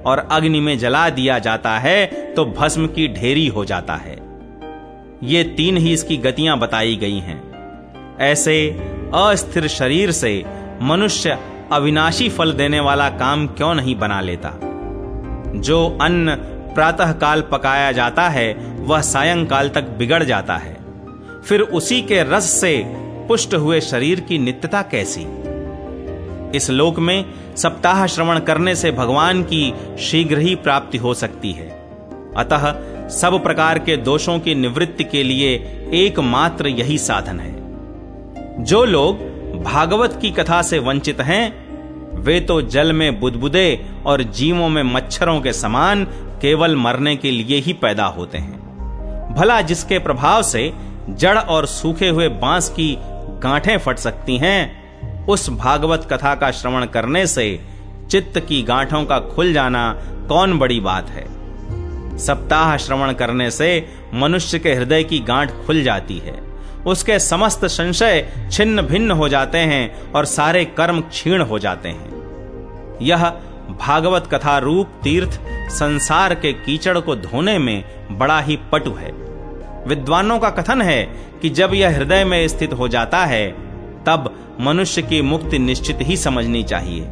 और 0.07 0.19
अग्नि 0.33 0.61
में 0.61 0.79
जला 0.79 1.09
दिया 1.11 1.39
जाता 1.39 1.79
है 1.79 2.07
तो 2.35 2.45
भस्म 2.45 2.87
की 2.87 3.09
ढेरी 3.09 3.47
हो 3.47 3.65
जाता 3.65 3.95
है। 3.95 4.17
ये 5.23 5.45
तीन 5.57 5.77
ही 5.77 5.93
इसकी 5.93 6.17
गतियाँ 6.17 6.59
बताई 6.59 6.97
गई 6.97 7.19
हैं। 7.19 7.43
ऐसे 8.21 8.71
अस्थिर 9.15 9.69
शरीर 9.69 10.11
से 10.11 10.45
मनुष्य 10.83 11.39
अविनाशी 11.73 12.29
फल 12.29 12.53
देने 12.53 12.81
वाला 12.81 13.09
काम 13.11 13.47
क्यों 13.47 13.75
नहीं 13.75 13.99
बना 13.99 14.21
लेता? 14.21 14.51
जो 15.57 15.99
अन्न 16.03 16.35
प्रातः 16.75 17.13
काल 17.13 17.41
पकाया 17.43 17.93
जाता 17.93 18.29
है, 18.29 18.53
वह 18.81 19.01
सायंकाल 19.01 19.69
तक 19.69 19.83
बिगड़ 19.99 20.23
जाता 20.23 20.57
है। 20.57 20.77
फिर 21.45 21.61
उसी 21.61 22.03
के 22.03 22.23
रस 22.23 22.51
से 22.51 22.83
पुष्ट 23.29 23.55
हुए 23.55 23.81
शरीर 23.81 24.21
की 24.21 24.39
नित्यता 24.39 24.83
कैसी? 24.83 25.25
इस 26.55 26.71
लोक 26.71 26.99
में 26.99 27.25
सप्ताह 27.57 28.07
श्रवण 28.07 28.39
करने 28.39 28.75
से 28.75 28.91
भगवान 28.91 29.43
की 29.43 29.75
शीघ्र 29.99 30.39
ही 30.39 30.55
प्राप्ति 30.55 30.99
हो 30.99 31.15
सकती 31.15 31.53
है। 31.53 31.69
अतः 32.37 32.75
सब 33.09 33.43
प्रकार 33.43 33.79
के 33.79 33.97
दोषों 33.97 34.39
की 34.39 34.55
निवृत्ति 34.55 35.05
के 35.05 35.23
लिए 35.23 35.55
एकमात्र 35.93 36.67
यही 36.67 36.99
साधन 36.99 37.41
है। 37.41 37.65
जो 38.65 38.85
लोग 38.85 39.17
भागवत 39.63 40.19
की 40.23 40.31
कथा 40.31 40.63
से 40.63 40.79
वंचित 40.79 41.21
हैं, 41.21 41.65
वे 42.21 42.41
तो 42.41 42.63
जल 42.63 42.93
में 42.93 43.21
बुदबुदे 43.21 43.87
और 44.07 44.23
जीवों 44.23 44.69
में 44.69 44.83
मच्छरों 44.83 45.41
के 45.41 45.53
समान 45.53 46.05
केवल 46.43 46.77
मरने 46.77 47.17
के 47.17 47.31
लिए 47.31 47.59
ही 47.61 47.73
पैदा 47.73 48.05
होते 48.05 48.39
हैं। 48.39 48.65
भला 49.39 49.61
जिसके 49.61 49.99
प्रभाव 49.99 50.43
से 50.43 50.73
जड़ 51.11 51.39
और 51.39 51.67
सूखे 51.67 52.09
हुए 52.09 52.29
बाँस 52.29 52.69
की 52.69 52.99
गांठें 53.43 53.79
फट 53.79 53.99
सकती 53.99 54.37
हैं 54.37 54.84
उस 55.29 55.51
भागवत 55.51 56.09
कथा 56.13 56.35
का 56.35 56.51
श्रवण 56.51 56.87
करने 56.87 57.27
से 57.27 57.61
चित्त 58.11 58.41
की 58.41 58.63
गांठों 58.63 59.05
का 59.05 59.19
खुल 59.19 59.53
जाना 59.53 60.03
कौन 60.29 60.59
बड़ी 60.59 60.81
बात 60.81 61.11
है? 61.11 61.25
सप्ताह 62.19 62.77
श्रवण 62.77 63.13
करने 63.13 63.51
से 63.51 63.89
मनुष्य 64.15 64.59
के 64.59 64.75
हृदय 64.75 65.05
की 65.05 65.19
गांठ 65.19 65.51
खुल 65.51 65.83
जाती 65.83 66.19
है। 66.19 66.43
उसके 66.87 67.19
समस्त 67.19 67.65
संशय 67.65 68.49
छिन्न 68.53 68.83
भिन्न 68.83 69.11
हो 69.11 69.29
जाते 69.29 69.59
हैं 69.59 70.13
और 70.13 70.25
सारे 70.25 70.65
कर्म 70.65 71.01
क्षीण 71.01 71.41
हो 71.41 71.59
जाते 71.59 71.89
हैं। 71.89 72.15
यह 73.03 73.29
भागवत 73.71 74.29
कथा 74.35 74.59
रूप 74.59 74.89
तीर्थ 75.03 75.41
संसार 75.71 76.35
के 76.35 76.53
कीचड़ 76.53 76.99
को 76.99 77.17
धोने 77.17 77.59
में 77.59 77.85
बड़ा 78.19 78.41
ही 78.41 78.59
पटु 78.73 78.91
है। 78.91 79.11
विद्वानों 79.87 80.39
का 80.39 80.51
कथन 80.51 80.83
है 80.83 81.03
कि 81.43 81.51
जब 81.51 81.71
यह 81.75 81.97
हृदय 81.97 82.25
में 82.25 82.49
स्थित 82.49 82.73
हो 82.73 82.89
जाता 82.89 83.25
है 83.25 83.74
तब 84.07 84.35
मनुष्य 84.61 85.03
की 85.03 85.23
मुक्ति 85.23 85.59
निश्चित 85.59 85.99
ही 86.01 86.17
समझनी 86.17 86.63
चाहिए। 86.63 87.09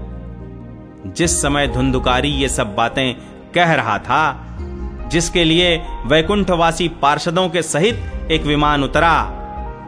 जिस 1.07 1.43
समय 1.43 1.69
धुंधुकारी 1.69 2.29
ये 2.29 2.49
सब 2.49 2.75
बातें 2.75 3.15
कह 3.55 3.73
रहा 3.73 3.99
था, 3.99 4.47
जिसके 5.09 5.45
लिए 5.45 5.83
वैकुंठवासी 6.07 6.89
पार्षदों 6.89 7.49
के 7.49 7.63
सहित 7.63 8.29
एक 8.31 8.43
विमान 8.43 8.85
उतरा, 8.85 9.39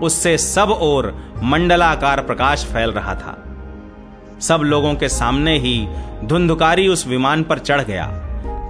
उससे 0.03 0.39
सब 0.39 0.71
ओर 0.71 1.33
मंडलाकार 1.43 2.21
प्रकाश 2.21 2.65
फैल 2.65 2.91
रहा 2.91 3.15
था। 3.15 3.45
सब 4.41 4.61
लोगों 4.61 4.95
के 4.95 5.09
सामने 5.09 5.59
ही 5.59 5.89
धुंधुकारी 6.25 6.89
उस 6.89 7.07
विमान 7.07 7.43
पर 7.43 7.59
चढ़ 7.59 7.81
गया। 7.81 8.07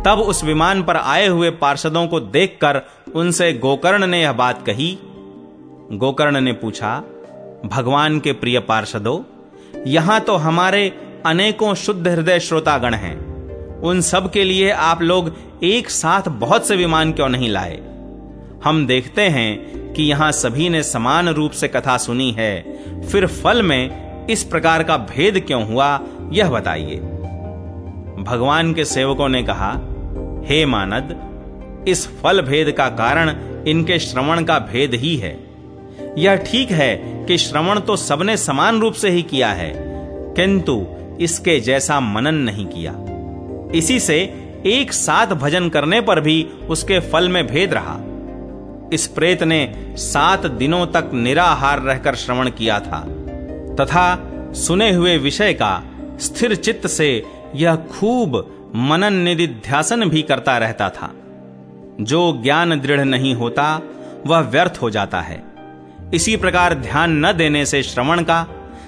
तब 0.06 0.18
उस 0.18 0.44
विमान 0.44 0.82
पर 0.82 0.96
आए 0.96 1.26
हुए 1.26 1.50
पार्षदों 1.50 2.06
को 2.06 2.20
देखकर 2.20 2.82
उनसे 3.14 3.52
गोकर्ण 3.52 4.06
ने 4.06 4.22
यह 4.22 4.32
बात 4.32 4.66
कही। 4.66 4.98
गोकर्ण 5.92 6.40
ने 6.40 6.52
पूछा 6.52 7.02
भगवान 7.64 8.20
के 8.20 8.32
प्रिय 8.32 8.60
पार्षदों, 8.60 9.20
यहाँ 9.86 10.20
तो 10.20 10.36
हमारे 10.36 10.92
अनेकों 11.26 11.74
शुद्ध 11.74 12.08
हृदय 12.08 12.40
श्रोतागण 12.40 12.94
हैं। 12.94 13.34
उन 13.80 14.00
सब 14.00 14.30
के 14.30 14.44
लिए 14.44 14.70
आप 14.70 15.02
लोग 15.02 15.36
एक 15.62 15.90
साथ 15.90 16.22
बहुत 16.28 16.68
से 16.68 16.76
विमान 16.76 17.12
क्यों 17.12 17.28
नहीं 17.28 17.48
लाए? 17.48 17.80
हम 18.64 18.86
देखते 18.86 19.22
हैं 19.22 19.74
कि 19.92 20.02
यहाँ 20.02 20.32
सभी 20.32 20.68
ने 20.68 20.82
समान 20.82 21.28
रूप 21.28 21.50
से 21.50 21.68
कथा 21.68 21.96
सुनी 21.96 22.32
है। 22.32 22.62
फिर 23.00 23.26
फल 23.26 23.62
में 23.62 24.04
इस 24.26 24.44
प्रकार 24.44 24.82
का 24.82 24.96
भेद 24.96 25.40
क्यों 25.40 25.66
हुआ, 25.66 26.00
यह 26.32 26.50
बताइए। 26.50 26.96
भगवान 28.22 28.74
के 28.74 28.84
सेवकों 28.84 29.28
ने 29.28 29.42
कहा, 29.42 29.70
हे 30.44 30.66
मानद, 30.66 31.34
इस 31.88 32.20
फल 32.22 32.42
भेद 32.42 32.72
का 32.72 32.88
कारण 32.88 33.36
इनके 33.66 33.98
श्रवण 33.98 34.44
का 34.44 34.58
भेद 34.58 34.94
ही 34.94 35.16
है। 35.16 35.53
यह 36.18 36.36
ठीक 36.46 36.70
है 36.70 36.96
कि 37.26 37.38
श्रवण 37.38 37.80
तो 37.80 37.96
सबने 37.96 38.36
समान 38.36 38.80
रूप 38.80 38.94
से 38.94 39.10
ही 39.10 39.22
किया 39.22 39.48
है, 39.48 39.72
किंतु 40.36 40.84
इसके 41.20 41.58
जैसा 41.60 42.00
मनन 42.00 42.34
नहीं 42.34 42.66
किया। 42.66 42.94
इसी 43.74 43.98
से 44.00 44.16
एक 44.66 44.92
साथ 44.92 45.26
भजन 45.26 45.68
करने 45.68 46.00
पर 46.00 46.20
भी 46.20 46.42
उसके 46.68 46.98
फल 47.00 47.28
में 47.28 47.46
भेद 47.46 47.74
रहा। 47.74 47.98
इस 48.92 49.06
प्रेत 49.06 49.42
ने 49.42 49.94
सात 49.98 50.46
दिनों 50.46 50.86
तक 50.86 51.10
निराहार 51.14 51.80
रहकर 51.80 52.14
श्रवण 52.14 52.50
किया 52.50 52.78
था, 52.80 53.00
तथा 53.80 54.52
सुने 54.56 54.90
हुए 54.92 55.16
विषय 55.18 55.52
का 55.52 55.82
स्थिर 56.20 56.54
चित्त 56.54 56.86
से 56.86 57.10
यह 57.54 57.76
खूब 57.76 58.36
मनन 58.76 59.14
निधिध्यासन 59.14 60.08
भी 60.08 60.22
करता 60.22 60.58
रहता 60.58 60.88
था। 60.90 61.10
जो 62.00 62.20
ज्ञान 62.42 62.80
दृढ़ 62.80 63.00
नहीं 63.00 63.34
होता, 63.34 63.80
वह 64.26 64.40
व्यर्थ 64.40 64.78
हो 64.82 64.90
जाता 64.90 65.20
है। 65.20 65.42
इसी 66.14 66.36
प्रकार 66.36 66.74
ध्यान 66.74 67.26
न 67.26 67.32
देने 67.32 67.66
से 67.66 67.82
श्रवण 67.82 68.22
का, 68.22 68.46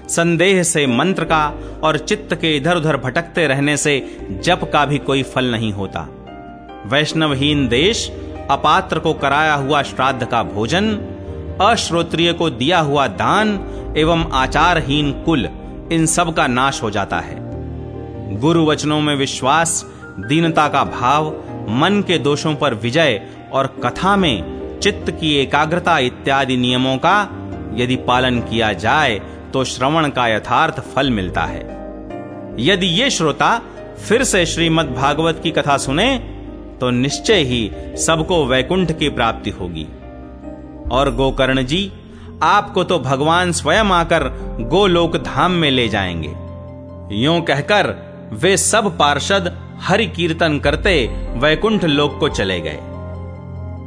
संदेह 0.08 0.62
से 0.62 0.86
मंत्र 0.86 1.24
का 1.24 1.54
और 1.82 1.98
चित्त 1.98 2.34
के 2.34 2.56
इधर 2.56 2.76
उधर 2.76 2.96
भटकते 2.96 3.46
रहने 3.46 3.76
से 3.76 4.18
जप 4.44 4.70
का 4.72 4.86
भी 4.86 4.98
कोई 4.98 5.22
फल 5.22 5.44
नहीं 5.44 5.72
होता। 5.72 6.08
वैष्णवहीन 6.86 7.68
देश 7.68 8.12
अपात्र 8.50 8.98
को 8.98 9.14
कराया 9.14 9.54
हुआ 9.54 9.82
श्राद्ध 9.82 10.26
का 10.26 10.42
भोजन, 10.42 10.94
अश्रोत्रिय 11.60 12.32
को 12.32 12.50
दिया 12.50 12.78
हुआ 12.78 13.06
दान 13.06 13.48
एवं 13.96 14.30
आचारहीन 14.32 15.12
कुल, 15.12 15.48
इन 15.92 16.06
सब 16.06 16.34
का 16.34 16.46
नाश 16.46 16.82
हो 16.82 16.90
जाता 16.90 17.18
है। 17.18 17.36
गुरु 18.40 18.66
वचनों 18.66 19.00
में 19.00 19.16
विश्वास, 19.16 19.86
दीनता 20.18 20.68
का 20.68 20.84
भाव, 20.84 21.28
मन 21.68 22.04
के 22.06 22.18
दोषों 22.18 22.54
पर 22.54 22.74
विजय 22.74 23.22
और 23.52 23.66
कथा 23.84 24.16
में 24.16 24.55
चित्त 24.80 25.10
की 25.10 25.34
एकाग्रता 25.34 25.98
इत्यादि 25.98 26.56
नियमों 26.56 26.96
का 26.96 27.16
यदि 27.74 27.96
पालन 27.96 28.40
किया 28.40 28.72
जाए 28.72 29.20
तो 29.52 29.64
श्रवण 29.64 30.08
का 30.08 30.26
यथार्थ 30.28 30.80
फल 30.94 31.10
मिलता 31.10 31.42
है। 31.42 31.60
यदि 32.60 32.86
ये 32.86 33.10
श्रोता 33.10 33.58
फिर 34.08 34.24
से 34.24 34.46
श्रीमद् 34.46 34.94
भागवत 34.94 35.40
की 35.42 35.50
कथा 35.50 35.76
सुने 35.76 36.16
तो 36.80 36.90
निश्चय 36.90 37.42
ही 37.42 37.70
सबको 37.96 38.44
वैकुंठ 38.46 38.92
की 38.92 39.08
प्राप्ति 39.08 39.50
होगी। 39.50 39.86
और 40.92 41.14
गोकर्ण 41.14 41.62
जी, 41.62 41.92
आपको 42.42 42.84
तो 42.84 42.98
भगवान 42.98 43.52
स्वयं 43.52 43.92
आकर 43.92 44.28
गोलोक 44.70 45.16
धाम 45.16 45.52
में 45.52 45.70
ले 45.70 45.88
जाएँगे। 45.88 46.34
यूँ 47.16 47.40
कहकर 47.40 47.94
वे 48.32 48.56
सब 48.56 48.96
पार्षद 48.98 49.56
हरि 49.82 50.06
कीर्तन 50.06 50.58
करते 50.58 50.94
वैकुंठ 51.36 51.84
लोक 51.84 52.18
को 52.20 52.28
चले 52.28 52.60
गए। 52.60 52.78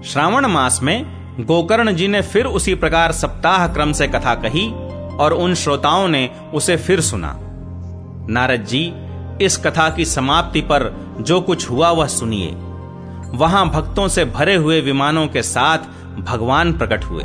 श्रावण 0.06 0.46
मास 0.46 0.80
में 0.84 1.06
गोकर्ण 1.46 1.94
जी 1.96 2.08
ने 2.08 2.22
फिर 2.22 2.46
उसी 2.46 2.76
प्रकार 2.76 3.12
सप्ताह 3.12 3.68
क्रम 3.68 3.92
से 3.92 4.08
कथा 4.08 4.36
कही 4.36 4.72
और 5.18 5.34
उन 5.34 5.56
श्रोताओं 5.56 6.08
ने 6.08 6.30
उसे 6.54 6.78
फिर 6.78 7.02
सुना। 7.02 7.36
नारद 8.30 8.66
जी, 8.66 8.94
इस 9.42 9.58
कथा 9.58 9.90
की 9.90 10.06
समाप्ति 10.06 10.62
पर 10.62 11.08
जो 11.22 11.42
कुछ 11.42 11.70
हुआ 11.70 11.92
वह 11.92 12.08
सुनिए। 12.08 12.52
वहाँ 13.38 13.70
भक्तों 13.70 14.08
से 14.08 14.26
भरे 14.26 14.56
हुए 14.56 14.82
विमानों 14.82 15.28
के 15.28 15.42
साथ 15.42 15.78
भगवान 16.20 16.74
प्रकट 16.74 17.04
हुए। 17.04 17.24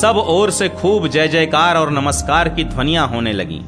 सब 0.00 0.24
ओर 0.28 0.50
से 0.50 0.68
खूब 0.68 1.08
जय 1.08 1.28
जयकार 1.28 1.76
और 1.76 1.90
नमस्कार 1.90 2.48
की 2.48 2.64
ध्वनिया 2.64 3.02
होने 3.02 3.32
लगी। 3.32 3.58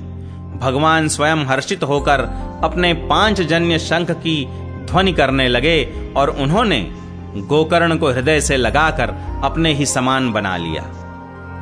भगवान 0.59 1.09
स्वयं 1.09 1.37
हर्षित 1.37 1.85
होकर 1.85 2.21
अपने 2.65 2.95
पाँच 2.95 3.41
जन्य 3.41 3.79
शंख 3.79 4.11
की 4.11 4.47
ध्वनि 4.85 5.12
करने 5.12 5.49
लगे 5.49 6.12
और 6.17 6.29
उन्होंने 6.29 7.03
गोकर्ण 7.37 7.97
को 7.97 8.11
हृदय 8.11 8.41
से 8.41 8.57
लगाकर 8.57 9.15
अपने 9.45 9.73
ही 9.73 9.87
समान 9.87 10.33
बना 10.33 10.57
लिया। 10.57 10.83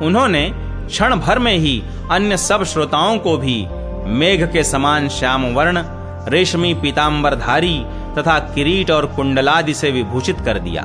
उन्होंने 0.01 0.51
क्षण 0.87 1.15
भर 1.15 1.39
में 1.39 1.57
ही 1.57 1.83
अन्य 2.11 2.37
सब 2.37 2.63
श्रोताओं 2.63 3.17
को 3.17 3.37
भी 3.37 3.67
मेघ 4.05 4.51
के 4.51 4.63
समान 4.63 5.09
श्याम 5.09 5.45
वर्ण 5.45 5.83
रेशमी 6.29 6.73
पीताम्बरधारी 6.73 7.85
तथा 8.17 8.39
किरीट 8.39 8.91
और 8.91 9.05
कुंडलादि 9.05 9.73
से 9.73 9.91
विभूषित 9.91 10.39
कर 10.39 10.59
दिया। 10.59 10.83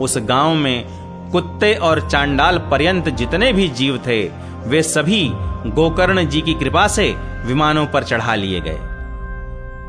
उस 0.00 0.18
गाँव 0.18 0.54
में 0.54 0.84
कुत्ते 1.32 1.74
और 1.74 2.08
चांडाल 2.10 2.58
पर्यंत 2.58 3.08
जितने 3.08 3.52
भी 3.52 3.68
जीव 3.68 3.98
थे, 3.98 4.22
वे 4.66 4.82
सभी 4.82 5.30
गोकर्ण 5.66 6.26
जी 6.26 6.40
की 6.40 6.54
कृपा 6.54 6.88
से 6.88 7.16
विमानों 7.44 7.86
पर 7.86 8.02
चढ़ा 8.02 8.34
लिए 8.34 8.60
गए। 8.60 8.78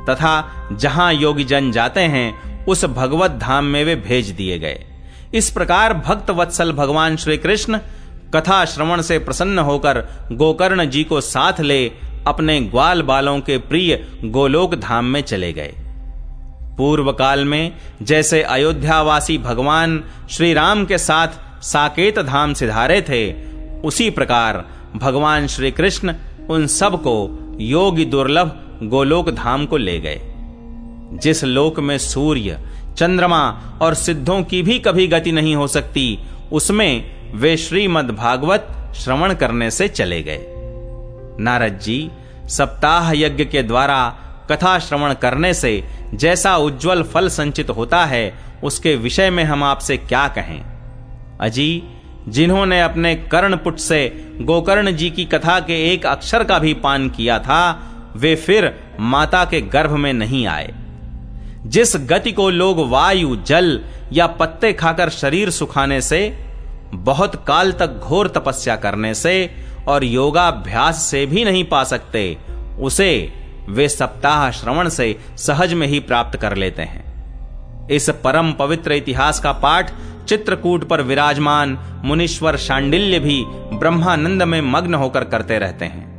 तथा 0.09 0.51
जहाँ 0.71 1.13
योगी 1.13 1.43
जन 1.43 1.71
जाते 1.71 2.01
हैं 2.01 2.52
उस 2.67 2.85
भगवत 2.85 3.31
धाम 3.31 3.65
में 3.65 3.83
वे 3.85 3.95
भेज 3.95 4.29
दिए 4.29 4.59
गए। 4.59 4.85
इस 5.33 5.49
प्रकार 5.51 5.93
भक्त 5.93 6.29
वत्सल 6.29 6.71
भगवान 6.71 7.15
श्री 7.15 7.37
कृष्ण 7.37 7.79
कथा 8.35 8.65
श्रवण 8.65 9.01
से 9.01 9.19
प्रसन्न 9.19 9.59
होकर 9.59 9.99
गोकर्ण 10.31 10.85
जी 10.85 11.03
को 11.03 11.21
साथ 11.21 11.59
ले 11.61 11.91
अपने 12.27 12.59
ग्वाल 12.61 13.01
बालों 13.01 13.39
के 13.39 13.57
प्रिय 13.57 13.95
गोलोक 14.23 14.75
धाम 14.75 15.05
में 15.05 15.21
चले 15.21 15.53
गए। 15.53 15.73
पूर्व 16.77 17.11
काल 17.11 17.45
में 17.45 17.75
जैसे 18.01 18.41
अयोध्यावासी 18.41 19.37
भगवान 19.37 20.03
श्री 20.29 20.53
राम 20.53 20.85
के 20.85 20.97
साथ 20.97 21.27
साकेत 21.63 22.19
धाम 22.19 22.53
सिधारे 22.53 23.01
थे, 23.01 23.31
उसी 23.81 24.09
प्रकार 24.09 24.65
भगवान 24.95 25.47
श्री 25.47 25.71
कृष्ण 25.71 26.13
उन 26.49 26.67
सबको 26.67 27.15
योगी 27.59 28.05
दुर्लभ 28.05 28.79
गोलोक 28.83 29.29
धाम 29.29 29.65
को 29.65 29.77
ले 29.77 29.99
गए। 29.99 30.32
जिस 31.13 31.43
लोक 31.43 31.79
में 31.79 31.97
सूर्य, 31.97 32.59
चंद्रमा 32.97 33.61
और 33.81 33.93
सिद्धों 33.93 34.43
की 34.43 34.61
भी 34.61 34.79
कभी 34.79 35.07
गति 35.07 35.31
नहीं 35.31 35.55
हो 35.55 35.67
सकती, 35.67 36.19
उसमें 36.51 37.11
वे 37.35 37.57
श्रीमद् 37.57 38.11
भागवत 38.11 38.93
श्रवण 38.95 39.33
करने 39.33 39.71
से 39.71 39.87
चले 39.87 40.23
गए। 40.23 40.45
नारद 41.39 41.79
जी 41.79 42.11
सप्ताह 42.47 43.11
यज्ञ 43.11 43.45
के 43.45 43.63
द्वारा 43.63 44.15
कथा 44.51 44.79
श्रवण 44.79 45.13
करने 45.13 45.53
से 45.53 45.83
जैसा 46.13 46.57
उज्जवल 46.57 47.03
फल 47.03 47.29
संचित 47.29 47.69
होता 47.69 48.05
है, 48.05 48.33
उसके 48.63 48.95
विषय 48.95 49.29
में 49.29 49.43
हम 49.43 49.63
आपसे 49.63 49.97
क्या 49.97 50.27
कहें? 50.27 50.65
अजी, 51.41 51.83
जिन्होंने 52.27 52.81
अपने 52.81 53.15
कर्णपुट 53.15 53.77
से 53.77 54.31
गोकर्ण 54.41 54.91
जी 54.91 55.09
की 55.09 55.25
कथा 55.25 55.59
के 55.59 55.93
एक 55.93 56.05
अक्षर 56.05 56.43
का 56.43 56.59
भी 56.59 56.73
पान 56.73 57.09
किया 57.09 57.39
था, 57.39 57.89
वे 58.15 58.35
फिर 58.35 58.79
माता 58.99 59.45
के 59.45 59.61
गर्भ 59.61 59.91
में 59.91 60.13
नहीं 60.13 60.47
आए। 60.47 60.73
जिस 61.65 61.95
गति 61.95 62.31
को 62.31 62.49
लोग 62.49 62.89
वायु, 62.89 63.35
जल 63.35 63.81
या 64.13 64.27
पत्ते 64.27 64.73
खाकर 64.73 65.09
शरीर 65.09 65.49
सुखाने 65.49 66.01
से, 66.01 66.45
बहुत 66.93 67.45
काल 67.47 67.71
तक 67.71 67.99
घोर 67.99 68.27
तपस्या 68.27 68.75
करने 68.75 69.13
से 69.13 69.55
और 69.87 70.03
योगाभ्यास 70.03 71.03
से 71.03 71.25
भी 71.25 71.45
नहीं 71.45 71.63
पा 71.63 71.83
सकते, 71.83 72.37
उसे 72.79 73.33
वे 73.69 73.89
सप्ताह 73.89 74.51
श्रवण 74.51 74.89
से 74.89 75.19
सहज 75.37 75.73
में 75.73 75.87
ही 75.87 75.99
प्राप्त 75.99 76.39
कर 76.39 76.55
लेते 76.55 76.81
हैं। 76.81 77.13
इस 77.87 78.09
परम 78.09 78.51
पवित्र 78.51 78.91
इतिहास 78.91 79.39
का 79.39 79.51
पाठ 79.51 79.91
चित्रकूट 80.27 80.83
पर 80.83 81.01
विराजमान 81.01 82.01
मुनीश्वर 82.05 82.57
शांडिल्य 82.57 83.19
भी 83.19 83.45
ब्रह्मानंद 83.47 84.43
में 84.43 84.61
मग्न 84.61 84.93
होकर 84.93 85.23
करते 85.23 85.59
रहते 85.59 85.85
हैं। 85.85 86.13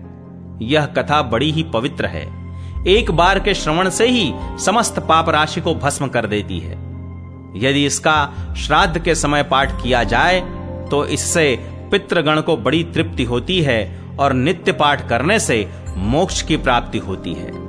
यह 0.62 0.87
कथा 0.87 1.22
बड़ी 1.22 1.50
ही 1.50 1.62
पवित्र 1.62 2.07
है। 2.07 2.43
एक 2.86 3.10
बार 3.10 3.38
के 3.40 3.54
श्रवण 3.54 3.88
से 3.90 4.06
ही 4.06 4.32
समस्त 4.64 4.98
पाप 4.98 5.28
राशि 5.28 5.60
को 5.60 5.74
भस्म 5.74 6.08
कर 6.08 6.26
देती 6.26 6.58
है। 6.58 6.76
यदि 7.56 7.84
इसका 7.86 8.16
श्राद्ध 8.58 8.98
के 8.98 9.14
समय 9.14 9.42
पाठ 9.42 9.72
किया 9.82 10.02
जाए 10.04 10.40
तो 10.90 11.04
इससे 11.06 11.56
पितृगण 11.90 12.40
को 12.40 12.56
बड़ी 12.56 12.82
तृप्ति 12.84 13.24
होती 13.24 13.60
है 13.62 13.80
और 14.20 14.32
नित्य 14.32 14.72
पाठ 14.72 15.08
करने 15.08 15.38
से 15.40 15.66
मोक्ष 15.96 16.42
की 16.42 16.56
प्राप्ति 16.56 16.98
होती 16.98 17.32
है। 17.34 17.63